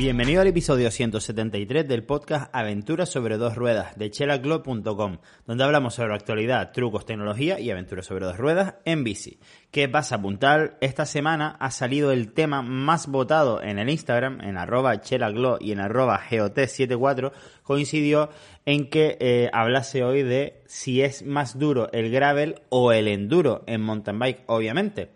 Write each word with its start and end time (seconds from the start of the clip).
Bienvenido 0.00 0.40
al 0.40 0.46
episodio 0.46 0.90
173 0.90 1.86
del 1.86 2.04
podcast 2.04 2.48
Aventuras 2.54 3.10
sobre 3.10 3.36
dos 3.36 3.54
ruedas 3.54 3.98
de 3.98 4.10
chelaclub.com, 4.10 5.18
donde 5.46 5.62
hablamos 5.62 5.92
sobre 5.92 6.14
actualidad, 6.14 6.72
trucos, 6.72 7.04
tecnología 7.04 7.60
y 7.60 7.70
aventuras 7.70 8.06
sobre 8.06 8.24
dos 8.24 8.38
ruedas 8.38 8.76
en 8.86 9.04
bici. 9.04 9.40
¿Qué 9.70 9.90
pasa, 9.90 10.18
puntal? 10.18 10.78
Esta 10.80 11.04
semana 11.04 11.54
ha 11.60 11.70
salido 11.70 12.12
el 12.12 12.32
tema 12.32 12.62
más 12.62 13.08
votado 13.08 13.62
en 13.62 13.78
el 13.78 13.90
Instagram, 13.90 14.40
en 14.40 14.56
arroba 14.56 15.02
chelaglo 15.02 15.58
y 15.60 15.72
en 15.72 15.80
arroba 15.80 16.18
got74, 16.30 17.32
coincidió 17.62 18.30
en 18.64 18.88
que 18.88 19.18
eh, 19.20 19.50
hablase 19.52 20.02
hoy 20.02 20.22
de 20.22 20.62
si 20.66 21.02
es 21.02 21.26
más 21.26 21.58
duro 21.58 21.92
el 21.92 22.10
gravel 22.10 22.62
o 22.70 22.92
el 22.92 23.06
enduro 23.06 23.64
en 23.66 23.82
mountain 23.82 24.18
bike, 24.18 24.44
obviamente. 24.46 25.10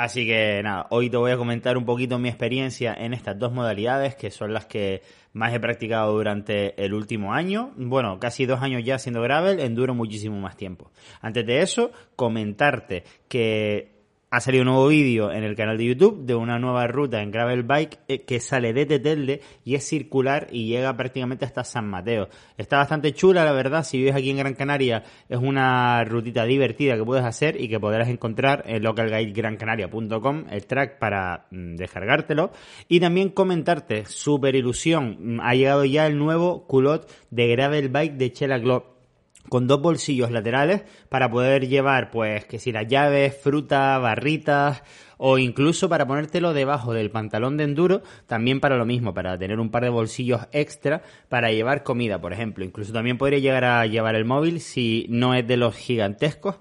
Así 0.00 0.24
que 0.24 0.62
nada, 0.62 0.86
hoy 0.88 1.10
te 1.10 1.18
voy 1.18 1.30
a 1.30 1.36
comentar 1.36 1.76
un 1.76 1.84
poquito 1.84 2.18
mi 2.18 2.30
experiencia 2.30 2.94
en 2.94 3.12
estas 3.12 3.38
dos 3.38 3.52
modalidades, 3.52 4.14
que 4.14 4.30
son 4.30 4.54
las 4.54 4.64
que 4.64 5.02
más 5.34 5.52
he 5.52 5.60
practicado 5.60 6.14
durante 6.14 6.82
el 6.82 6.94
último 6.94 7.34
año. 7.34 7.74
Bueno, 7.76 8.18
casi 8.18 8.46
dos 8.46 8.62
años 8.62 8.82
ya 8.82 8.94
haciendo 8.94 9.20
gravel, 9.20 9.60
enduro 9.60 9.94
muchísimo 9.94 10.40
más 10.40 10.56
tiempo. 10.56 10.90
Antes 11.20 11.44
de 11.44 11.60
eso, 11.60 11.92
comentarte 12.16 13.04
que 13.28 13.99
ha 14.30 14.40
salido 14.40 14.62
un 14.62 14.68
nuevo 14.68 14.86
vídeo 14.86 15.32
en 15.32 15.42
el 15.42 15.56
canal 15.56 15.76
de 15.76 15.86
YouTube 15.86 16.24
de 16.24 16.36
una 16.36 16.58
nueva 16.60 16.86
ruta 16.86 17.20
en 17.20 17.32
gravel 17.32 17.64
bike 17.64 17.98
eh, 18.06 18.22
que 18.24 18.38
sale 18.38 18.72
de 18.72 18.86
Tetelde 18.86 19.40
y 19.64 19.74
es 19.74 19.84
circular 19.84 20.46
y 20.52 20.68
llega 20.68 20.96
prácticamente 20.96 21.44
hasta 21.44 21.64
San 21.64 21.88
Mateo. 21.88 22.28
Está 22.56 22.78
bastante 22.78 23.12
chula, 23.12 23.44
la 23.44 23.52
verdad. 23.52 23.82
Si 23.82 23.98
vives 23.98 24.14
aquí 24.14 24.30
en 24.30 24.36
Gran 24.36 24.54
Canaria, 24.54 25.02
es 25.28 25.38
una 25.38 26.04
rutita 26.04 26.44
divertida 26.44 26.96
que 26.96 27.04
puedes 27.04 27.24
hacer 27.24 27.60
y 27.60 27.68
que 27.68 27.80
podrás 27.80 28.08
encontrar 28.08 28.62
en 28.66 28.82
localguidegrancanaria.com 28.84 30.44
el 30.48 30.66
track 30.66 30.98
para 30.98 31.46
mm, 31.50 31.74
descargártelo. 31.74 32.52
Y 32.88 33.00
también 33.00 33.30
comentarte, 33.30 34.04
super 34.06 34.54
ilusión, 34.54 35.16
mm, 35.18 35.40
ha 35.40 35.54
llegado 35.54 35.84
ya 35.84 36.06
el 36.06 36.16
nuevo 36.16 36.68
culot 36.68 37.10
de 37.30 37.48
gravel 37.48 37.88
bike 37.88 38.14
de 38.14 38.32
Chela 38.32 38.58
Globe 38.58 38.99
con 39.48 39.66
dos 39.66 39.80
bolsillos 39.80 40.30
laterales 40.30 40.82
para 41.08 41.30
poder 41.30 41.68
llevar, 41.68 42.10
pues, 42.10 42.44
que 42.44 42.58
si 42.58 42.72
las 42.72 42.86
llaves, 42.86 43.36
fruta, 43.36 43.98
barritas, 43.98 44.82
o 45.22 45.36
incluso 45.36 45.90
para 45.90 46.06
ponértelo 46.06 46.54
debajo 46.54 46.94
del 46.94 47.10
pantalón 47.10 47.58
de 47.58 47.64
enduro, 47.64 48.00
también 48.26 48.58
para 48.58 48.78
lo 48.78 48.86
mismo, 48.86 49.12
para 49.12 49.36
tener 49.36 49.60
un 49.60 49.70
par 49.70 49.82
de 49.82 49.90
bolsillos 49.90 50.48
extra 50.50 51.02
para 51.28 51.52
llevar 51.52 51.82
comida, 51.82 52.18
por 52.18 52.32
ejemplo. 52.32 52.64
Incluso 52.64 52.94
también 52.94 53.18
podría 53.18 53.38
llegar 53.38 53.64
a 53.64 53.84
llevar 53.84 54.14
el 54.14 54.24
móvil 54.24 54.60
si 54.60 55.04
no 55.10 55.34
es 55.34 55.46
de 55.46 55.58
los 55.58 55.76
gigantescos, 55.76 56.56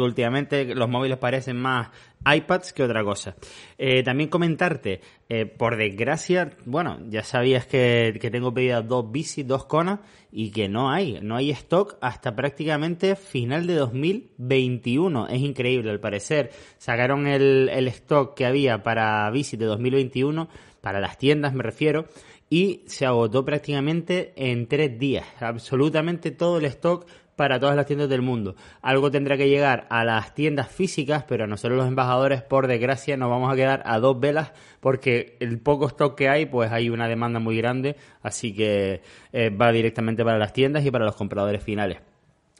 últimamente 0.00 0.74
los 0.74 0.88
móviles 0.88 1.18
parecen 1.18 1.58
más 1.58 1.90
iPads 2.28 2.72
que 2.72 2.82
otra 2.82 3.04
cosa. 3.04 3.36
Eh, 3.78 4.02
también 4.02 4.30
comentarte, 4.30 5.00
eh, 5.28 5.46
por 5.46 5.76
desgracia, 5.76 6.56
bueno, 6.64 6.98
ya 7.08 7.22
sabías 7.22 7.66
que, 7.66 8.18
que 8.20 8.32
tengo 8.32 8.52
pedidas 8.52 8.88
dos 8.88 9.12
bicis, 9.12 9.46
dos 9.46 9.64
conas, 9.66 10.00
y 10.38 10.50
que 10.50 10.68
no 10.68 10.90
hay, 10.90 11.18
no 11.22 11.34
hay 11.34 11.50
stock 11.50 11.96
hasta 12.02 12.36
prácticamente 12.36 13.16
final 13.16 13.66
de 13.66 13.74
2021. 13.74 15.28
Es 15.28 15.40
increíble, 15.40 15.90
al 15.90 15.98
parecer. 15.98 16.50
Sacaron 16.76 17.26
el, 17.26 17.70
el 17.76 17.88
stock 17.88 18.34
que 18.34 18.46
había 18.46 18.82
para 18.82 19.30
bicis 19.30 19.58
de 19.58 19.66
2021, 19.66 20.48
para 20.80 21.00
las 21.00 21.18
tiendas 21.18 21.52
me 21.54 21.62
refiero, 21.62 22.06
y 22.48 22.82
se 22.86 23.06
agotó 23.06 23.44
prácticamente 23.44 24.32
en 24.36 24.66
tres 24.66 24.98
días. 24.98 25.26
Absolutamente 25.40 26.30
todo 26.30 26.58
el 26.58 26.64
stock 26.66 27.06
para 27.36 27.60
todas 27.60 27.76
las 27.76 27.86
tiendas 27.86 28.08
del 28.08 28.22
mundo. 28.22 28.56
Algo 28.80 29.10
tendrá 29.10 29.36
que 29.36 29.48
llegar 29.48 29.86
a 29.90 30.04
las 30.04 30.34
tiendas 30.34 30.70
físicas, 30.70 31.24
pero 31.28 31.46
nosotros 31.46 31.76
los 31.76 31.86
embajadores, 31.86 32.42
por 32.42 32.66
desgracia, 32.66 33.16
nos 33.16 33.30
vamos 33.30 33.52
a 33.52 33.56
quedar 33.56 33.82
a 33.84 33.98
dos 33.98 34.18
velas 34.18 34.52
porque 34.80 35.36
el 35.40 35.60
poco 35.60 35.86
stock 35.88 36.16
que 36.16 36.28
hay, 36.28 36.46
pues 36.46 36.72
hay 36.72 36.88
una 36.88 37.08
demanda 37.08 37.38
muy 37.38 37.56
grande, 37.58 37.96
así 38.22 38.54
que 38.54 39.02
eh, 39.32 39.50
va 39.50 39.70
directamente 39.70 40.24
para 40.24 40.38
las 40.38 40.52
tiendas 40.52 40.84
y 40.84 40.90
para 40.90 41.04
los 41.04 41.14
compradores 41.14 41.62
finales. 41.62 41.98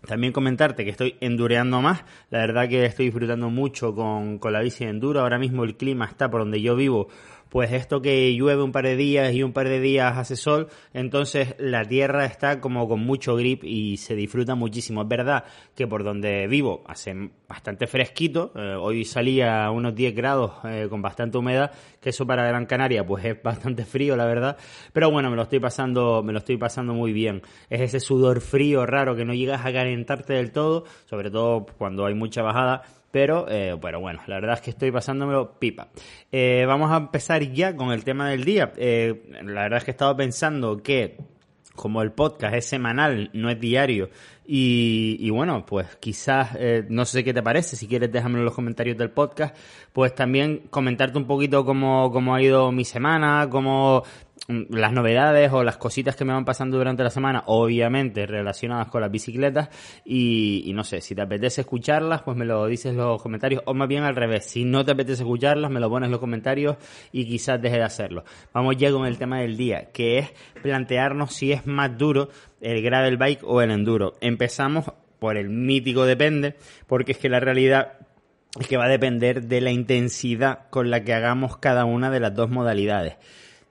También 0.07 0.33
comentarte 0.33 0.85
que 0.85 0.91
estoy 0.91 1.17
endureando 1.21 1.83
más. 1.83 2.05
La 2.31 2.39
verdad 2.39 2.69
que 2.69 2.85
estoy 2.85 3.07
disfrutando 3.07 3.51
mucho 3.51 3.95
con, 3.95 4.39
con 4.39 4.53
la 4.53 4.61
bici 4.61 4.85
de 4.85 4.91
enduro. 4.91 5.21
Ahora 5.21 5.39
mismo 5.39 5.65
el 5.65 5.77
clima 5.77 6.07
está 6.07 6.31
por 6.31 6.41
donde 6.41 6.61
yo 6.61 6.77
vivo 6.77 7.09
pues 7.49 7.73
esto 7.73 8.03
que 8.03 8.35
llueve 8.35 8.63
un 8.63 8.73
par 8.73 8.85
de 8.85 8.97
días 8.97 9.33
y 9.33 9.43
un 9.43 9.53
par 9.53 9.69
de 9.69 9.81
días 9.81 10.17
hace 10.17 10.37
sol, 10.37 10.69
entonces 10.93 11.55
la 11.59 11.85
tierra 11.85 12.25
está 12.25 12.61
como 12.61 12.89
con 12.89 13.01
mucho 13.01 13.37
grip 13.37 13.65
y 13.65 13.97
se 13.97 14.15
disfruta 14.15 14.55
muchísimo. 14.55 15.03
Es 15.03 15.09
verdad 15.09 15.45
que 15.75 15.87
por 15.87 16.05
donde 16.05 16.47
vivo 16.47 16.83
hace 16.87 17.31
bastante 17.49 17.87
fresquito, 17.87 18.53
eh, 18.55 18.75
hoy 18.79 19.05
salía 19.05 19.65
a 19.65 19.71
unos 19.71 19.95
10 19.95 20.15
grados 20.15 20.53
eh, 20.65 20.87
con 20.91 21.03
bastante 21.03 21.39
humedad, 21.39 21.71
que 22.01 22.11
eso 22.11 22.27
para 22.27 22.47
Gran 22.47 22.67
Canaria 22.67 23.07
pues 23.07 23.25
es 23.25 23.43
bastante 23.43 23.85
frío, 23.85 24.17
la 24.17 24.27
verdad, 24.27 24.57
pero 24.93 25.11
bueno, 25.11 25.31
me 25.31 25.37
lo 25.37 25.43
estoy 25.43 25.61
pasando, 25.61 26.23
me 26.23 26.33
lo 26.33 26.39
estoy 26.39 26.57
pasando 26.57 26.95
muy 26.95 27.13
bien. 27.13 27.43
Es 27.71 27.81
ese 27.81 28.01
sudor 28.01 28.41
frío 28.41 28.87
raro 28.87 29.17
que 29.17 29.25
no 29.25 29.35
llegas 29.35 29.65
a 29.65 29.73
calentarte 29.73 30.35
del 30.35 30.53
todo, 30.53 30.85
sobre 31.05 31.31
todo 31.31 31.67
cuando 31.79 32.07
hay 32.07 32.15
mucha 32.15 32.43
bajada, 32.43 32.83
pero, 33.11 33.47
eh, 33.49 33.73
bueno, 33.73 34.21
la 34.27 34.35
verdad 34.37 34.55
es 34.55 34.61
que 34.61 34.71
estoy 34.71 34.91
pasándomelo 34.91 35.59
pipa. 35.59 35.89
Eh, 36.31 36.65
vamos 36.67 36.91
a 36.91 36.97
empezar 36.97 37.43
ya 37.53 37.75
con 37.75 37.93
el 37.93 38.05
tema 38.05 38.29
del 38.31 38.45
día. 38.45 38.73
Eh, 38.77 39.23
la 39.43 39.63
verdad 39.63 39.79
es 39.79 39.85
que 39.85 39.91
he 39.91 39.93
estado 39.93 40.17
pensando 40.17 40.83
que 40.83 41.17
como 41.75 42.01
el 42.01 42.13
podcast 42.13 42.55
es 42.55 42.65
semanal, 42.65 43.29
no 43.35 43.51
es 43.51 43.61
diario, 43.61 44.09
y, 44.47 45.19
y 45.21 45.29
bueno, 45.29 45.67
pues 45.67 45.97
quizás, 45.97 46.57
no 46.89 47.05
sé 47.05 47.23
qué 47.23 47.35
te 47.35 47.43
parece, 47.43 47.77
si 47.77 47.87
quieres 47.87 48.11
déjamelo 48.11 48.39
en 48.39 48.45
los 48.47 48.55
comentarios 48.55 48.97
del 48.97 49.11
podcast, 49.11 49.55
pues 49.93 50.15
también 50.15 50.63
comentarte 50.71 51.19
un 51.19 51.27
poquito 51.27 51.67
cómo, 51.67 52.11
cómo 52.11 52.35
ha 52.35 52.41
ido 52.41 52.73
mi 52.73 52.87
semana, 52.87 53.49
cómo 53.51 54.05
las 54.49 54.93
novedades 54.93 55.53
o 55.53 55.65
las 55.65 55.77
cositas 55.77 56.17
que 56.17 56.25
me 56.25 56.33
van 56.33 56.45
pasando 56.45 56.79
durante 56.79 57.03
la 57.03 57.11
semana, 57.11 57.43
obviamente 57.47 58.27
relacionadas 58.27 58.89
con 58.89 59.01
las 59.01 59.11
bicicletas 59.11 59.69
y, 60.05 60.71
no 60.75 60.85
sé, 60.85 61.01
si 61.01 61.15
te 61.15 61.23
apetece 61.23 61.63
escucharlas, 61.63 62.23
pues 62.23 62.37
me 62.37 62.45
lo 62.45 62.67
dices 62.67 62.93
en 62.93 62.99
los 62.99 63.21
comentarios 63.23 63.63
o 63.67 63.75
más 63.75 63.89
bien 63.89 64.05
al 64.05 64.17
revés, 64.17 64.47
si 64.47 64.65
no 64.65 64.85
te 64.85 64.93
apetece 64.93 65.23
escucharlas, 65.23 65.71
me 65.71 65.81
lo 65.81 65.91
pones 65.91 66.07
en 66.07 66.13
los 66.13 66.21
comentarios 66.21 66.77
y 67.13 67.27
quizás 67.27 67.61
deje 67.61 67.77
de 67.77 67.85
hacerlo. 67.85 68.25
Vamos 68.53 68.77
ya 68.77 68.91
con 68.93 69.07
el 69.07 69.19
tema 69.19 69.41
del 69.41 69.57
día, 69.57 69.91
que 69.93 70.19
es 70.19 70.33
plantearnos 70.63 71.33
si 71.33 71.53
es 71.53 71.67
más 71.67 71.97
duro 71.97 72.29
el 72.61 72.83
gravel 72.83 73.17
bike 73.17 73.43
o 73.45 73.63
el 73.63 73.71
enduro. 73.71 74.15
Empezamos 74.21 74.85
por 75.19 75.37
el 75.37 75.49
mítico 75.49 76.05
depende, 76.05 76.57
porque 76.87 77.13
es 77.13 77.19
que 77.19 77.29
la 77.29 77.41
realidad 77.41 77.95
es 78.59 78.69
que 78.69 78.77
va 78.77 78.85
a 78.85 78.89
depender 78.89 79.43
de 79.43 79.61
la 79.61 79.71
intensidad 79.71 80.69
con 80.71 80.91
la 80.91 81.05
que 81.05 81.15
hagamos 81.15 81.59
cada 81.59 81.85
una 81.85 82.11
de 82.11 82.21
las 82.21 82.35
dos 82.35 82.51
modalidades. 82.51 83.17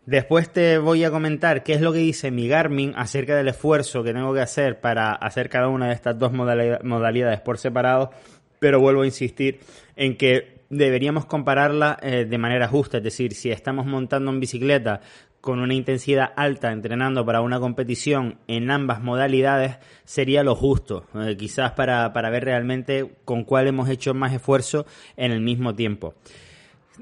Después 0.05 0.53
te 0.53 0.77
voy 0.77 1.03
a 1.03 1.09
comentar 1.09 1.63
qué 1.63 1.73
es 1.73 1.81
lo 1.81 1.91
que 1.91 1.97
dice 1.97 2.29
mi 2.29 2.47
Garmin 2.47 2.93
acerca 2.95 3.35
del 3.35 3.47
esfuerzo 3.47 4.03
que 4.03 4.13
tengo 4.13 4.35
que 4.35 4.41
hacer 4.41 4.79
para 4.79 5.13
hacer 5.13 5.49
cada 5.49 5.67
una 5.67 5.87
de 5.87 5.93
estas 5.93 6.19
dos 6.19 6.31
modalidades 6.31 7.41
por 7.41 7.57
separado, 7.57 8.11
pero 8.59 8.79
vuelvo 8.79 9.01
a 9.01 9.07
insistir 9.07 9.61
en 9.95 10.15
que 10.15 10.59
deberíamos 10.69 11.25
compararla 11.25 11.97
eh, 12.03 12.25
de 12.29 12.37
manera 12.37 12.67
justa, 12.67 12.97
es 12.97 13.03
decir, 13.03 13.33
si 13.33 13.49
estamos 13.49 13.87
montando 13.87 14.29
en 14.29 14.39
bicicleta 14.39 15.01
con 15.41 15.59
una 15.59 15.73
intensidad 15.73 16.33
alta 16.35 16.71
entrenando 16.71 17.25
para 17.25 17.41
una 17.41 17.59
competición 17.59 18.37
en 18.47 18.69
ambas 18.69 19.01
modalidades 19.01 19.77
sería 20.03 20.43
lo 20.43 20.55
justo, 20.55 21.05
eh, 21.15 21.35
quizás 21.35 21.71
para, 21.71 22.13
para 22.13 22.29
ver 22.29 22.45
realmente 22.45 23.11
con 23.25 23.43
cuál 23.43 23.67
hemos 23.67 23.89
hecho 23.89 24.13
más 24.13 24.33
esfuerzo 24.33 24.85
en 25.17 25.31
el 25.31 25.41
mismo 25.41 25.73
tiempo. 25.73 26.13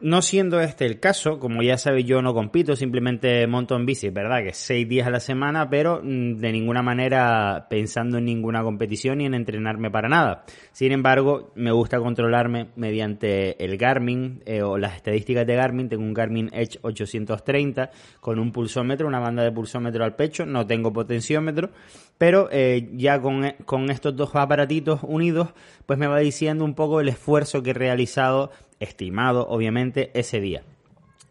No 0.01 0.21
siendo 0.21 0.59
este 0.59 0.85
el 0.85 0.99
caso, 0.99 1.39
como 1.39 1.61
ya 1.61 1.77
sabéis, 1.77 2.07
yo 2.07 2.21
no 2.21 2.33
compito, 2.33 2.75
simplemente 2.75 3.45
monto 3.47 3.75
en 3.75 3.85
bici, 3.85 4.09
verdad 4.09 4.43
que 4.43 4.53
seis 4.53 4.87
días 4.87 5.07
a 5.07 5.11
la 5.11 5.19
semana, 5.19 5.69
pero 5.69 6.01
mm, 6.03 6.37
de 6.37 6.51
ninguna 6.51 6.81
manera 6.81 7.67
pensando 7.69 8.17
en 8.17 8.25
ninguna 8.25 8.63
competición 8.63 9.19
ni 9.19 9.25
en 9.25 9.35
entrenarme 9.35 9.91
para 9.91 10.09
nada. 10.09 10.45
Sin 10.71 10.91
embargo, 10.91 11.51
me 11.55 11.71
gusta 11.71 11.99
controlarme 11.99 12.69
mediante 12.75 13.63
el 13.63 13.77
Garmin 13.77 14.41
eh, 14.45 14.63
o 14.63 14.77
las 14.77 14.95
estadísticas 14.95 15.45
de 15.45 15.55
Garmin. 15.55 15.89
Tengo 15.89 16.03
un 16.03 16.13
Garmin 16.13 16.49
Edge 16.53 16.79
830 16.81 17.91
con 18.19 18.39
un 18.39 18.51
pulsómetro, 18.51 19.07
una 19.07 19.19
banda 19.19 19.43
de 19.43 19.51
pulsómetro 19.51 20.03
al 20.03 20.15
pecho, 20.15 20.45
no 20.45 20.65
tengo 20.65 20.91
potenciómetro, 20.91 21.69
pero 22.17 22.49
eh, 22.51 22.89
ya 22.93 23.21
con, 23.21 23.53
con 23.65 23.91
estos 23.91 24.15
dos 24.15 24.35
aparatitos 24.35 25.01
unidos, 25.03 25.49
pues 25.85 25.99
me 25.99 26.07
va 26.07 26.19
diciendo 26.19 26.65
un 26.65 26.73
poco 26.73 26.99
el 26.99 27.09
esfuerzo 27.09 27.61
que 27.61 27.71
he 27.71 27.73
realizado 27.73 28.51
estimado, 28.79 29.47
obviamente, 29.47 30.11
ese 30.13 30.39
día. 30.39 30.63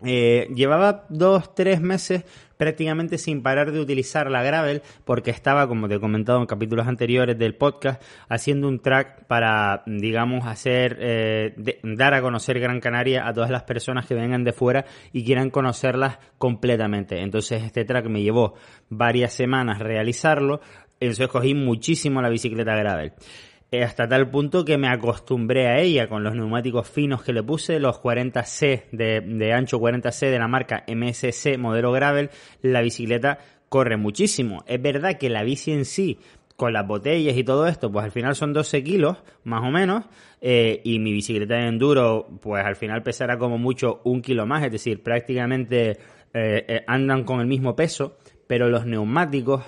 Eh, 0.04 0.48
llevaba 0.54 1.06
dos, 1.10 1.54
tres 1.54 1.80
meses 1.80 2.24
prácticamente 2.56 3.18
sin 3.18 3.42
parar 3.42 3.72
de 3.72 3.80
utilizar 3.80 4.30
la 4.30 4.42
Gravel 4.42 4.82
porque 5.04 5.30
estaba, 5.30 5.68
como 5.68 5.88
te 5.88 5.96
he 5.96 6.00
comentado 6.00 6.40
en 6.40 6.46
capítulos 6.46 6.86
anteriores 6.86 7.38
del 7.38 7.54
podcast, 7.54 8.02
haciendo 8.28 8.68
un 8.68 8.80
track 8.80 9.26
para, 9.26 9.82
digamos, 9.86 10.46
hacer, 10.46 10.96
eh, 11.00 11.80
dar 11.82 12.14
a 12.14 12.22
conocer 12.22 12.58
Gran 12.58 12.80
Canaria 12.80 13.26
a 13.26 13.32
todas 13.32 13.50
las 13.50 13.62
personas 13.62 14.06
que 14.06 14.14
vengan 14.14 14.44
de 14.44 14.52
fuera 14.52 14.84
y 15.12 15.24
quieran 15.24 15.50
conocerlas 15.50 16.18
completamente. 16.38 17.20
Entonces 17.20 17.62
este 17.62 17.84
track 17.84 18.06
me 18.06 18.22
llevó 18.22 18.54
varias 18.88 19.32
semanas 19.32 19.78
realizarlo, 19.78 20.60
entonces 21.00 21.28
cogí 21.28 21.54
muchísimo 21.54 22.22
la 22.22 22.28
bicicleta 22.28 22.74
Gravel. 22.76 23.12
Hasta 23.80 24.06
tal 24.06 24.28
punto 24.30 24.64
que 24.64 24.76
me 24.76 24.88
acostumbré 24.88 25.68
a 25.68 25.78
ella 25.78 26.06
con 26.06 26.22
los 26.22 26.34
neumáticos 26.34 26.88
finos 26.88 27.22
que 27.22 27.32
le 27.32 27.42
puse, 27.42 27.80
los 27.80 28.00
40C 28.02 28.84
de, 28.92 29.20
de 29.20 29.52
ancho 29.52 29.80
40C 29.80 30.30
de 30.30 30.38
la 30.38 30.48
marca 30.48 30.84
MSC 30.86 31.56
modelo 31.56 31.90
Gravel, 31.92 32.30
la 32.60 32.82
bicicleta 32.82 33.38
corre 33.70 33.96
muchísimo. 33.96 34.62
Es 34.66 34.82
verdad 34.82 35.16
que 35.16 35.30
la 35.30 35.42
bici 35.42 35.72
en 35.72 35.86
sí 35.86 36.18
con 36.56 36.72
las 36.72 36.86
botellas 36.86 37.36
y 37.36 37.42
todo 37.42 37.66
esto, 37.66 37.90
pues 37.90 38.04
al 38.04 38.12
final 38.12 38.36
son 38.36 38.52
12 38.52 38.84
kilos, 38.84 39.16
más 39.44 39.62
o 39.62 39.70
menos, 39.70 40.04
eh, 40.40 40.80
y 40.84 40.98
mi 40.98 41.12
bicicleta 41.12 41.56
de 41.56 41.66
enduro, 41.66 42.28
pues 42.40 42.64
al 42.64 42.76
final 42.76 43.02
pesará 43.02 43.38
como 43.38 43.58
mucho 43.58 44.00
un 44.04 44.22
kilo 44.22 44.46
más, 44.46 44.62
es 44.62 44.70
decir, 44.70 45.02
prácticamente 45.02 45.90
eh, 45.90 45.96
eh, 46.34 46.84
andan 46.86 47.24
con 47.24 47.40
el 47.40 47.46
mismo 47.46 47.74
peso, 47.74 48.16
pero 48.52 48.68
los 48.68 48.84
neumáticos, 48.84 49.64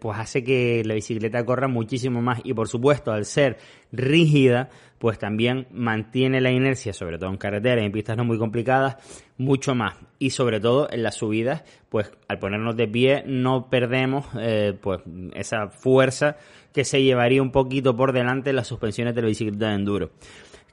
pues 0.00 0.18
hace 0.18 0.42
que 0.42 0.82
la 0.84 0.94
bicicleta 0.94 1.44
corra 1.44 1.68
muchísimo 1.68 2.20
más 2.22 2.40
y 2.42 2.54
por 2.54 2.66
supuesto, 2.66 3.12
al 3.12 3.24
ser 3.24 3.56
rígida, 3.92 4.68
pues 4.98 5.20
también 5.20 5.68
mantiene 5.70 6.40
la 6.40 6.50
inercia, 6.50 6.92
sobre 6.92 7.18
todo 7.18 7.30
en 7.30 7.36
carreteras 7.36 7.84
y 7.84 7.86
en 7.86 7.92
pistas 7.92 8.16
no 8.16 8.24
muy 8.24 8.36
complicadas, 8.36 8.96
mucho 9.38 9.76
más. 9.76 9.94
Y 10.18 10.30
sobre 10.30 10.58
todo 10.58 10.88
en 10.90 11.04
las 11.04 11.14
subidas, 11.14 11.62
pues 11.88 12.10
al 12.26 12.40
ponernos 12.40 12.76
de 12.76 12.88
pie 12.88 13.22
no 13.28 13.70
perdemos 13.70 14.26
eh, 14.40 14.76
pues 14.80 15.02
esa 15.34 15.68
fuerza 15.68 16.36
que 16.72 16.84
se 16.84 17.04
llevaría 17.04 17.40
un 17.40 17.52
poquito 17.52 17.96
por 17.96 18.12
delante 18.12 18.52
las 18.52 18.66
suspensiones 18.66 19.14
de 19.14 19.22
la 19.22 19.28
bicicleta 19.28 19.68
de 19.68 19.74
enduro. 19.76 20.10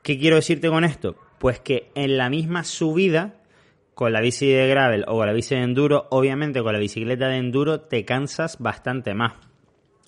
¿Qué 0.02 0.18
quiero 0.18 0.38
decirte 0.38 0.70
con 0.70 0.86
esto? 0.86 1.18
Pues 1.38 1.60
que 1.60 1.92
en 1.94 2.18
la 2.18 2.32
misma 2.32 2.64
subida, 2.64 3.36
con 3.94 4.14
la 4.14 4.22
bici 4.22 4.48
de 4.48 4.68
gravel 4.68 5.06
o 5.08 5.18
con 5.18 5.28
la 5.28 5.34
bici 5.34 5.56
de 5.56 5.62
enduro, 5.62 6.08
obviamente 6.10 6.62
con 6.62 6.74
la 6.74 6.80
bicicleta 6.80 7.28
de 7.28 7.38
enduro 7.38 7.82
te 7.82 8.06
cansas 8.06 8.58
bastante 8.60 9.14
más. 9.14 9.34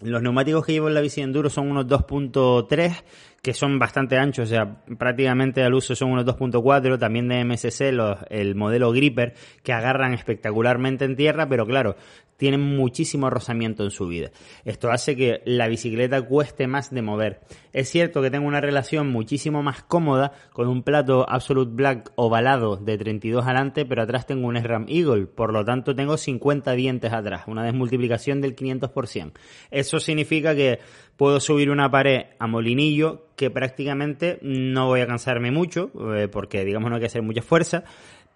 Los 0.02 0.22
neumáticos 0.22 0.66
que 0.66 0.74
llevo 0.74 0.88
en 0.90 0.94
la 0.94 1.02
bici 1.02 1.22
de 1.22 1.26
enduro 1.26 1.50
son 1.50 1.72
unos 1.72 1.88
2.3 1.88 3.04
que 3.46 3.54
son 3.54 3.78
bastante 3.78 4.18
anchos, 4.18 4.46
o 4.46 4.50
sea, 4.50 4.84
prácticamente 4.98 5.62
al 5.62 5.76
uso 5.76 5.96
son 5.96 6.10
unos 6.10 6.26
2.4, 6.26 6.98
también 6.98 7.28
de 7.28 7.46
MSC, 7.46 7.94
el 8.32 8.56
modelo 8.56 8.92
Gripper, 8.92 9.36
que 9.62 9.72
agarran 9.72 10.16
espectacularmente 10.16 11.06
en 11.06 11.16
tierra, 11.16 11.48
pero 11.48 11.68
claro, 11.68 11.96
tienen 12.38 12.62
muchísimo 12.62 13.30
rozamiento 13.30 13.84
en 13.84 13.92
su 13.92 14.08
vida. 14.08 14.32
Esto 14.66 14.90
hace 14.90 15.16
que 15.16 15.42
la 15.46 15.68
bicicleta 15.68 16.24
cueste 16.24 16.66
más 16.66 16.90
de 16.90 17.04
mover. 17.04 17.42
Es 17.72 17.90
cierto 17.90 18.22
que 18.24 18.32
tengo 18.32 18.48
una 18.48 18.62
relación 18.62 19.12
muchísimo 19.12 19.62
más 19.62 19.84
cómoda 19.84 20.32
con 20.52 20.68
un 20.68 20.82
plato 20.82 21.30
Absolute 21.30 21.72
Black 21.72 22.12
ovalado 22.16 22.78
de 22.78 22.98
32 22.98 23.46
adelante, 23.46 23.86
pero 23.86 24.02
atrás 24.02 24.26
tengo 24.26 24.48
un 24.48 24.58
SRAM 24.58 24.88
Eagle, 24.90 25.28
por 25.28 25.54
lo 25.54 25.64
tanto 25.64 25.96
tengo 25.96 26.18
50 26.18 26.72
dientes 26.72 27.14
atrás, 27.14 27.44
una 27.46 27.64
desmultiplicación 27.64 28.42
del 28.42 28.56
500%. 28.56 29.34
Eso 29.70 30.00
significa 30.00 30.56
que 30.56 30.80
puedo 31.16 31.40
subir 31.40 31.70
una 31.70 31.90
pared 31.90 32.24
a 32.40 32.48
molinillo 32.48 33.28
que 33.36 33.50
prácticamente 33.50 34.40
no 34.42 34.88
voy 34.88 35.02
a 35.02 35.08
cansarme 35.08 35.52
mucho, 35.52 35.92
eh, 36.16 36.28
porque 36.28 36.64
digamos 36.66 36.90
no 36.90 36.96
hay 36.96 37.02
que 37.02 37.08
hacer 37.08 37.22
mucha 37.22 37.42
fuerza, 37.42 37.84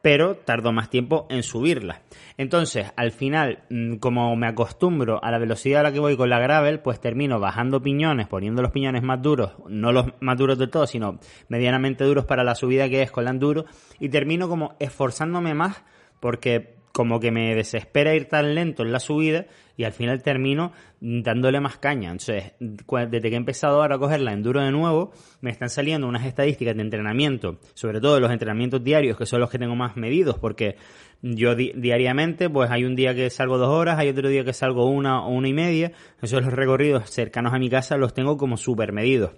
pero 0.02 0.36
tardo 0.36 0.72
más 0.72 0.90
tiempo 0.90 1.28
en 1.30 1.44
subirla. 1.44 2.02
Entonces, 2.38 2.92
al 2.96 3.12
final, 3.12 3.64
mm, 3.70 3.96
como 3.96 4.36
me 4.36 4.48
acostumbro 4.48 5.24
a 5.24 5.32
la 5.32 5.40
velocidad 5.40 5.82
a 5.82 5.84
la 5.84 5.92
que 5.92 6.00
voy 6.00 6.16
con 6.16 6.30
la 6.30 6.40
gravel, 6.40 6.80
pues 6.80 7.02
termino 7.02 7.40
bajando 7.40 7.82
piñones, 7.82 8.28
poniendo 8.28 8.62
los 8.62 8.72
piñones 8.72 9.04
más 9.04 9.22
duros, 9.22 9.54
no 9.68 9.92
los 9.92 10.08
más 10.22 10.38
duros 10.38 10.58
de 10.58 10.68
todo, 10.68 10.88
sino 10.88 11.20
medianamente 11.50 12.04
duros 12.06 12.26
para 12.26 12.44
la 12.44 12.56
subida 12.56 12.88
que 12.90 13.02
es 13.02 13.12
con 13.12 13.26
la 13.26 13.32
enduro, 13.32 13.66
y 14.00 14.10
termino 14.10 14.48
como 14.48 14.76
esforzándome 14.80 15.54
más 15.54 15.84
porque 16.20 16.79
como 17.00 17.22
que 17.22 17.32
me 17.32 17.56
desespera 17.56 18.14
ir 18.14 18.26
tan 18.26 18.56
lento 18.56 18.84
en 18.84 18.92
la 18.92 19.00
subida 19.00 19.46
y 19.78 19.86
al 19.86 19.94
final 19.94 20.22
termino 20.22 20.74
dándole 21.00 21.62
más 21.62 21.78
caña. 21.78 22.12
Entonces, 22.12 22.52
desde 22.60 23.22
que 23.22 23.36
he 23.36 23.38
empezado 23.38 23.82
ahora 23.82 23.96
a 23.96 24.00
coger 24.00 24.20
la 24.20 24.34
enduro 24.34 24.60
de 24.60 24.70
nuevo, 24.70 25.14
me 25.40 25.50
están 25.50 25.70
saliendo 25.70 26.10
unas 26.10 26.26
estadísticas 26.26 26.76
de 26.76 26.82
entrenamiento, 26.82 27.58
sobre 27.74 28.02
todo 28.02 28.20
los 28.20 28.30
entrenamientos 28.30 28.84
diarios, 28.84 29.18
que 29.18 29.26
son 29.26 29.40
los 29.40 29.50
que 29.50 29.58
tengo 29.58 29.78
más 29.78 29.96
medidos, 29.96 30.38
porque 30.40 30.76
yo 31.22 31.56
diariamente, 31.56 32.50
pues 32.50 32.70
hay 32.70 32.84
un 32.84 32.98
día 32.98 33.16
que 33.16 33.30
salgo 33.30 33.58
dos 33.58 33.70
horas, 33.70 33.98
hay 33.98 34.10
otro 34.10 34.28
día 34.28 34.44
que 34.44 34.52
salgo 34.52 34.86
una 34.90 35.26
o 35.26 35.30
una 35.30 35.48
y 35.48 35.54
media. 35.54 35.94
Esos 36.22 36.44
los 36.44 36.52
recorridos 36.52 37.10
cercanos 37.10 37.54
a 37.54 37.60
mi 37.60 37.70
casa 37.70 37.96
los 37.96 38.14
tengo 38.14 38.36
como 38.36 38.58
súper 38.58 38.92
medidos. 38.92 39.32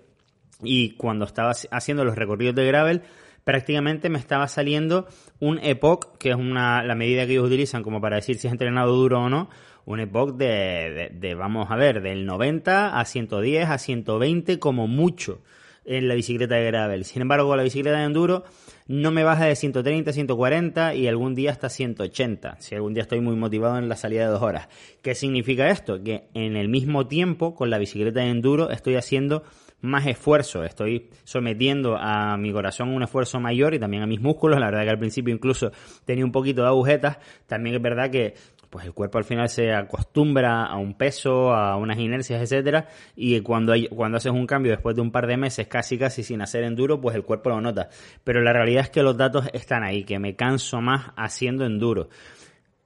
Y 0.63 0.95
cuando 0.95 1.25
estaba 1.25 1.51
haciendo 1.69 2.05
los 2.05 2.15
recorridos 2.15 2.55
de 2.55 2.65
gravel, 2.65 3.03
prácticamente 3.43 4.09
me 4.09 4.19
estaba 4.19 4.47
saliendo 4.47 5.07
un 5.39 5.59
EPOC, 5.61 6.17
que 6.17 6.29
es 6.29 6.35
una, 6.35 6.83
la 6.83 6.95
medida 6.95 7.25
que 7.25 7.33
ellos 7.33 7.47
utilizan 7.47 7.83
como 7.83 8.01
para 8.01 8.17
decir 8.17 8.37
si 8.37 8.47
has 8.47 8.53
entrenado 8.53 8.95
duro 8.95 9.23
o 9.23 9.29
no, 9.29 9.49
un 9.85 9.99
EPOC 9.99 10.37
de, 10.37 11.11
de, 11.13 11.35
vamos 11.35 11.71
a 11.71 11.75
ver, 11.75 12.01
del 12.01 12.25
90 12.25 12.99
a 12.99 13.05
110 13.05 13.69
a 13.69 13.77
120 13.77 14.59
como 14.59 14.87
mucho 14.87 15.41
en 15.85 16.07
la 16.07 16.13
bicicleta 16.13 16.55
de 16.55 16.65
gravel. 16.65 17.05
Sin 17.05 17.23
embargo, 17.23 17.55
la 17.55 17.63
bicicleta 17.63 17.97
de 17.97 18.05
enduro 18.05 18.43
no 18.87 19.11
me 19.11 19.23
baja 19.23 19.45
de 19.45 19.55
130, 19.55 20.13
140 20.13 20.95
y 20.95 21.07
algún 21.07 21.33
día 21.33 21.51
hasta 21.51 21.69
180, 21.69 22.57
si 22.59 22.75
algún 22.75 22.93
día 22.93 23.03
estoy 23.03 23.21
muy 23.21 23.35
motivado 23.35 23.77
en 23.77 23.89
la 23.89 23.95
salida 23.95 24.25
de 24.25 24.31
dos 24.31 24.41
horas. 24.41 24.67
¿Qué 25.01 25.15
significa 25.15 25.69
esto? 25.69 26.03
Que 26.03 26.25
en 26.33 26.55
el 26.55 26.69
mismo 26.69 27.07
tiempo, 27.07 27.55
con 27.55 27.69
la 27.69 27.77
bicicleta 27.77 28.19
de 28.19 28.29
enduro, 28.29 28.69
estoy 28.69 28.95
haciendo 28.95 29.43
más 29.81 30.05
esfuerzo, 30.07 30.63
estoy 30.63 31.09
sometiendo 31.23 31.97
a 31.97 32.37
mi 32.37 32.51
corazón 32.51 32.89
un 32.89 33.03
esfuerzo 33.03 33.39
mayor 33.39 33.73
y 33.73 33.79
también 33.79 34.03
a 34.03 34.07
mis 34.07 34.21
músculos, 34.21 34.59
la 34.59 34.67
verdad 34.67 34.83
que 34.83 34.89
al 34.91 34.99
principio 34.99 35.33
incluso 35.33 35.71
tenía 36.05 36.23
un 36.25 36.31
poquito 36.31 36.61
de 36.61 36.67
agujetas, 36.67 37.17
también 37.47 37.75
es 37.75 37.81
verdad 37.81 38.09
que 38.09 38.35
pues 38.71 38.85
el 38.85 38.93
cuerpo 38.93 39.17
al 39.17 39.25
final 39.25 39.49
se 39.49 39.73
acostumbra 39.73 40.63
a 40.63 40.77
un 40.77 40.93
peso, 40.93 41.53
a 41.53 41.75
unas 41.75 41.99
inercias, 41.99 42.41
etcétera, 42.41 42.87
y 43.17 43.41
cuando 43.41 43.73
hay, 43.73 43.87
cuando 43.87 44.17
haces 44.17 44.31
un 44.31 44.47
cambio 44.47 44.71
después 44.71 44.95
de 44.95 45.01
un 45.01 45.11
par 45.11 45.27
de 45.27 45.35
meses 45.35 45.67
casi 45.67 45.97
casi 45.97 46.23
sin 46.23 46.41
hacer 46.41 46.63
enduro, 46.63 47.01
pues 47.01 47.15
el 47.15 47.23
cuerpo 47.23 47.49
lo 47.49 47.59
nota. 47.59 47.89
Pero 48.23 48.41
la 48.41 48.53
realidad 48.53 48.83
es 48.83 48.89
que 48.89 49.03
los 49.03 49.17
datos 49.17 49.49
están 49.51 49.83
ahí, 49.83 50.05
que 50.05 50.19
me 50.19 50.37
canso 50.37 50.79
más 50.79 51.11
haciendo 51.17 51.65
enduro. 51.65 52.07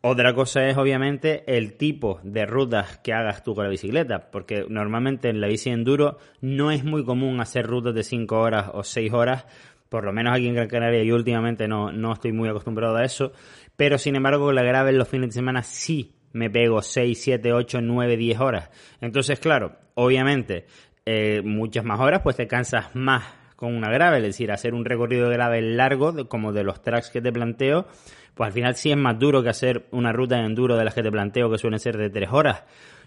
Otra 0.07 0.35
cosa 0.35 0.67
es 0.67 0.77
obviamente 0.77 1.43
el 1.47 1.77
tipo 1.77 2.19
de 2.21 2.45
rutas 2.45 2.99
que 2.99 3.11
hagas 3.11 3.43
tú 3.43 3.55
con 3.55 3.63
la 3.63 3.71
bicicleta, 3.71 4.29
porque 4.29 4.63
normalmente 4.69 5.29
en 5.29 5.41
la 5.41 5.47
bici 5.47 5.71
enduro 5.71 6.19
no 6.41 6.69
es 6.69 6.83
muy 6.83 7.03
común 7.03 7.41
hacer 7.41 7.65
rutas 7.65 7.95
de 7.95 8.03
5 8.03 8.39
horas 8.39 8.69
o 8.71 8.83
6 8.83 9.11
horas, 9.13 9.47
por 9.89 10.05
lo 10.05 10.13
menos 10.13 10.35
aquí 10.35 10.47
en 10.47 10.53
Gran 10.53 10.67
Canaria 10.67 11.03
yo 11.03 11.15
últimamente 11.15 11.67
no, 11.67 11.91
no 11.91 12.13
estoy 12.13 12.33
muy 12.33 12.47
acostumbrado 12.47 12.97
a 12.97 13.03
eso, 13.03 13.31
pero 13.75 13.97
sin 13.97 14.15
embargo 14.15 14.51
la 14.51 14.61
gravel 14.61 14.95
los 14.95 15.07
fines 15.07 15.29
de 15.29 15.33
semana 15.33 15.63
sí 15.63 16.13
me 16.33 16.51
pego 16.51 16.83
6, 16.83 17.19
7, 17.19 17.53
8, 17.53 17.81
9, 17.81 18.15
10 18.15 18.39
horas. 18.41 18.69
Entonces, 19.01 19.39
claro, 19.39 19.75
obviamente 19.95 20.67
eh, 21.07 21.41
muchas 21.43 21.83
más 21.83 21.99
horas 21.99 22.21
pues 22.21 22.35
te 22.35 22.45
cansas 22.45 22.93
más 22.93 23.23
con 23.55 23.75
una 23.75 23.89
gravel, 23.89 24.23
es 24.23 24.29
decir, 24.29 24.51
hacer 24.51 24.73
un 24.73 24.85
recorrido 24.85 25.29
de 25.29 25.61
largo, 25.61 26.27
como 26.27 26.53
de 26.53 26.63
los 26.63 26.81
tracks 26.81 27.09
que 27.09 27.21
te 27.21 27.31
planteo, 27.31 27.87
pues 28.33 28.47
al 28.47 28.53
final 28.53 28.75
sí 28.75 28.91
es 28.91 28.97
más 28.97 29.17
duro 29.17 29.41
que 29.43 29.49
hacer 29.49 29.85
una 29.91 30.11
ruta 30.11 30.37
de 30.37 30.45
enduro 30.45 30.75
de 30.75 30.85
las 30.85 30.93
que 30.93 31.03
te 31.03 31.11
planteo 31.11 31.49
que 31.49 31.57
suelen 31.57 31.79
ser 31.79 31.97
de 31.97 32.09
tres 32.09 32.29
horas. 32.31 32.63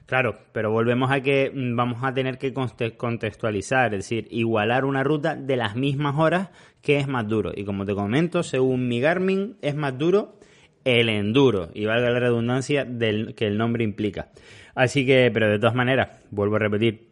Claro, 0.06 0.38
pero 0.52 0.70
volvemos 0.70 1.10
a 1.10 1.20
que 1.20 1.52
mm, 1.54 1.76
vamos 1.76 2.02
a 2.02 2.14
tener 2.14 2.38
que 2.38 2.54
contextualizar, 2.54 3.92
es 3.92 3.98
decir, 4.04 4.26
igualar 4.30 4.86
una 4.86 5.04
ruta 5.04 5.36
de 5.36 5.56
las 5.56 5.76
mismas 5.76 6.16
horas 6.16 6.48
que 6.80 6.96
es 6.96 7.06
más 7.06 7.28
duro. 7.28 7.52
Y 7.54 7.64
como 7.66 7.84
te 7.84 7.94
comento, 7.94 8.42
según 8.42 8.88
mi 8.88 9.00
Garmin, 9.00 9.56
es 9.60 9.74
más 9.74 9.98
duro 9.98 10.38
el 10.84 11.10
enduro, 11.10 11.68
y 11.74 11.84
valga 11.84 12.08
la 12.08 12.20
redundancia 12.20 12.86
del 12.86 13.34
que 13.34 13.46
el 13.46 13.58
nombre 13.58 13.84
implica. 13.84 14.30
Así 14.74 15.04
que, 15.04 15.30
pero 15.30 15.50
de 15.50 15.58
todas 15.58 15.74
maneras, 15.74 16.24
vuelvo 16.30 16.56
a 16.56 16.60
repetir, 16.60 17.07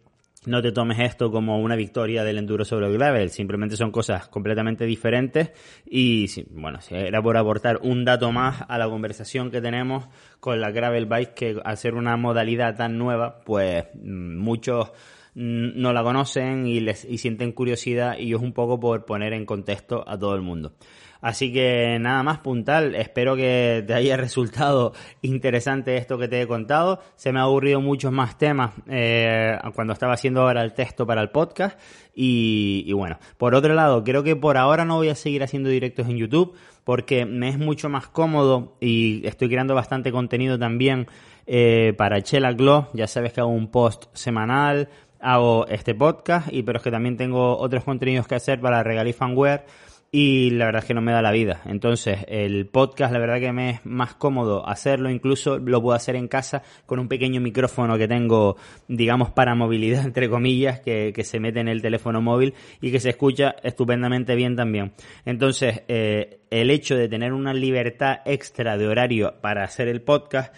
no 0.46 0.62
te 0.62 0.72
tomes 0.72 0.98
esto 1.00 1.30
como 1.30 1.60
una 1.60 1.76
victoria 1.76 2.24
del 2.24 2.38
enduro 2.38 2.64
sobre 2.64 2.86
el 2.86 2.92
gravel, 2.94 3.30
simplemente 3.30 3.76
son 3.76 3.90
cosas 3.90 4.28
completamente 4.28 4.86
diferentes. 4.86 5.50
Y 5.84 6.26
bueno, 6.50 6.78
era 6.90 7.20
por 7.20 7.36
aportar 7.36 7.80
un 7.82 8.04
dato 8.04 8.32
más 8.32 8.64
a 8.66 8.78
la 8.78 8.88
conversación 8.88 9.50
que 9.50 9.60
tenemos 9.60 10.08
con 10.40 10.60
la 10.60 10.70
gravel 10.70 11.06
bike 11.06 11.34
que 11.34 11.60
al 11.64 11.76
ser 11.76 11.94
una 11.94 12.16
modalidad 12.16 12.76
tan 12.76 12.96
nueva, 12.96 13.40
pues 13.44 13.84
mm, 13.94 14.36
muchos 14.38 14.92
no 15.36 15.92
la 15.92 16.02
conocen 16.02 16.66
y 16.66 16.80
les 16.80 17.04
y 17.04 17.18
sienten 17.18 17.52
curiosidad 17.52 18.16
y 18.18 18.32
es 18.32 18.40
un 18.40 18.54
poco 18.54 18.80
por 18.80 19.04
poner 19.04 19.34
en 19.34 19.44
contexto 19.44 20.02
a 20.08 20.18
todo 20.18 20.34
el 20.34 20.40
mundo. 20.40 20.72
Así 21.20 21.52
que 21.52 21.98
nada 22.00 22.22
más 22.22 22.38
puntal, 22.38 22.94
espero 22.94 23.36
que 23.36 23.84
te 23.86 23.92
haya 23.92 24.16
resultado 24.16 24.92
interesante 25.20 25.98
esto 25.98 26.16
que 26.16 26.28
te 26.28 26.40
he 26.40 26.46
contado. 26.46 27.00
Se 27.16 27.32
me 27.32 27.40
ha 27.40 27.42
aburrido 27.42 27.80
muchos 27.80 28.12
más 28.12 28.38
temas 28.38 28.72
eh, 28.88 29.58
cuando 29.74 29.92
estaba 29.92 30.14
haciendo 30.14 30.40
ahora 30.42 30.62
el 30.62 30.72
texto 30.72 31.06
para 31.06 31.20
el 31.20 31.30
podcast. 31.30 31.78
Y, 32.14 32.84
y 32.86 32.92
bueno, 32.94 33.18
por 33.36 33.54
otro 33.54 33.74
lado, 33.74 34.04
creo 34.04 34.22
que 34.22 34.36
por 34.36 34.56
ahora 34.56 34.86
no 34.86 34.96
voy 34.96 35.10
a 35.10 35.14
seguir 35.14 35.42
haciendo 35.42 35.68
directos 35.68 36.08
en 36.08 36.16
YouTube 36.16 36.54
porque 36.86 37.26
me 37.26 37.48
es 37.48 37.58
mucho 37.58 37.88
más 37.88 38.06
cómodo 38.06 38.76
y 38.80 39.26
estoy 39.26 39.48
creando 39.48 39.74
bastante 39.74 40.12
contenido 40.12 40.56
también 40.56 41.08
eh, 41.48 41.94
para 41.96 42.22
Chela 42.22 42.52
Glow. 42.52 42.86
Ya 42.92 43.08
sabes 43.08 43.32
que 43.32 43.40
hago 43.40 43.50
un 43.50 43.72
post 43.72 44.04
semanal, 44.12 44.88
hago 45.20 45.66
este 45.68 45.94
podcast, 45.94 46.52
y 46.52 46.62
pero 46.62 46.78
es 46.78 46.84
que 46.84 46.90
también 46.90 47.16
tengo 47.16 47.58
otros 47.58 47.84
contenidos 47.84 48.26
que 48.26 48.34
hacer 48.34 48.60
para 48.60 48.82
Regalí 48.82 49.12
Fanware 49.12 49.64
y 50.12 50.50
la 50.50 50.66
verdad 50.66 50.82
es 50.82 50.86
que 50.86 50.94
no 50.94 51.02
me 51.02 51.12
da 51.12 51.20
la 51.20 51.32
vida. 51.32 51.60
Entonces, 51.66 52.20
el 52.28 52.66
podcast, 52.66 53.12
la 53.12 53.18
verdad 53.18 53.40
que 53.40 53.52
me 53.52 53.70
es 53.70 53.84
más 53.84 54.14
cómodo 54.14 54.66
hacerlo, 54.66 55.10
incluso 55.10 55.58
lo 55.58 55.82
puedo 55.82 55.96
hacer 55.96 56.16
en 56.16 56.28
casa 56.28 56.62
con 56.86 56.98
un 56.98 57.08
pequeño 57.08 57.40
micrófono 57.40 57.98
que 57.98 58.08
tengo, 58.08 58.56
digamos, 58.88 59.30
para 59.30 59.54
movilidad, 59.54 60.02
entre 60.06 60.30
comillas, 60.30 60.80
que, 60.80 61.12
que 61.14 61.24
se 61.24 61.40
mete 61.40 61.60
en 61.60 61.68
el 61.68 61.82
teléfono 61.82 62.20
móvil 62.20 62.54
y 62.80 62.90
que 62.92 63.00
se 63.00 63.10
escucha 63.10 63.56
estupendamente 63.62 64.34
bien 64.36 64.56
también. 64.56 64.92
Entonces, 65.24 65.82
eh, 65.88 66.40
el 66.50 66.70
hecho 66.70 66.96
de 66.96 67.08
tener 67.08 67.32
una 67.32 67.52
libertad 67.52 68.20
extra 68.24 68.78
de 68.78 68.86
horario 68.86 69.34
para 69.40 69.64
hacer 69.64 69.88
el 69.88 70.02
podcast, 70.02 70.54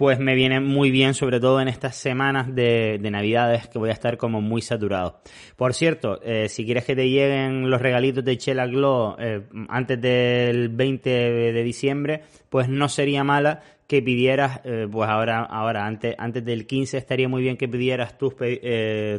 pues 0.00 0.18
me 0.18 0.34
viene 0.34 0.60
muy 0.60 0.90
bien, 0.90 1.12
sobre 1.12 1.40
todo 1.40 1.60
en 1.60 1.68
estas 1.68 1.94
semanas 1.94 2.54
de, 2.54 2.98
Navidades 3.02 3.68
que 3.68 3.78
voy 3.78 3.90
a 3.90 3.92
estar 3.92 4.16
como 4.16 4.40
muy 4.40 4.62
saturado. 4.62 5.20
Por 5.56 5.74
cierto, 5.74 6.18
eh, 6.22 6.48
si 6.48 6.64
quieres 6.64 6.86
que 6.86 6.96
te 6.96 7.10
lleguen 7.10 7.68
los 7.68 7.82
regalitos 7.82 8.24
de 8.24 8.38
Chela 8.38 8.66
Glow 8.66 9.16
eh, 9.18 9.42
antes 9.68 10.00
del 10.00 10.70
20 10.70 11.10
de 11.10 11.62
diciembre, 11.62 12.22
pues 12.48 12.66
no 12.66 12.88
sería 12.88 13.24
mala 13.24 13.60
que 13.90 14.02
pidieras, 14.02 14.60
eh, 14.62 14.86
pues 14.88 15.10
ahora, 15.10 15.42
ahora 15.42 15.84
antes, 15.84 16.14
antes 16.16 16.44
del 16.44 16.64
15 16.64 16.96
estaría 16.96 17.28
muy 17.28 17.42
bien 17.42 17.56
que 17.56 17.66
pidieras 17.66 18.16
tus, 18.16 18.34
eh, 18.38 19.18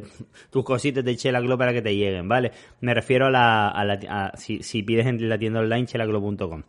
tus 0.50 0.63
cositas 0.63 1.04
de 1.04 1.18
Chela 1.18 1.42
Glow 1.42 1.58
para 1.58 1.74
que 1.74 1.82
te 1.82 1.94
lleguen, 1.94 2.30
¿vale? 2.30 2.54
Me 2.80 2.94
refiero 2.94 3.25
a 3.25 3.30
la 3.32 4.32
si, 4.38 4.63
si, 4.63 4.82
pides 4.82 5.08
en 5.08 5.28
la 5.28 5.38
tienda 5.38 5.60
online 5.60 5.88
chelaglo.com. 5.88 6.63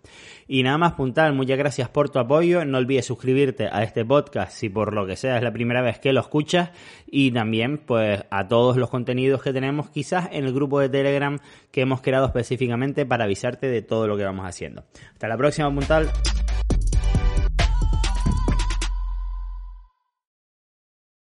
Y 0.48 0.64
nada 0.64 0.78
más 0.78 0.94
puntal, 0.94 1.32
muchas 1.32 1.56
gracias 1.56 1.90
por 1.90 2.10
tu 2.10 2.18
apoyo, 2.18 2.64
no 2.64 2.78
olvides 2.78 3.06
suscribirte 3.06 3.68
a 3.70 3.84
este 3.84 4.04
podcast 4.04 4.50
si 4.50 4.68
por 4.68 4.92
lo 4.94 5.06
que 5.06 5.14
sea 5.14 5.36
es 5.36 5.44
la 5.44 5.52
primera 5.52 5.80
vez 5.80 6.00
que 6.00 6.12
lo 6.12 6.22
escuchas 6.22 6.70
y 7.06 7.30
también 7.30 7.78
pues 7.78 8.20
a 8.30 8.48
todos 8.48 8.78
los 8.78 8.90
contenidos 8.90 9.44
que 9.44 9.52
tenemos 9.52 9.90
quizás 9.90 10.28
en 10.32 10.44
el 10.44 10.52
grupo 10.52 10.80
de 10.80 10.88
Telegram 10.88 11.38
que 11.70 11.82
hemos 11.82 12.00
creado 12.00 12.26
específicamente 12.26 13.06
para 13.06 13.26
avisarte 13.26 13.68
de 13.68 13.80
todo 13.80 14.08
lo 14.08 14.16
que 14.16 14.24
vamos 14.24 14.44
haciendo. 14.44 14.82
Hasta 15.12 15.28
la 15.28 15.36
próxima 15.36 15.72
puntal. 15.72 16.10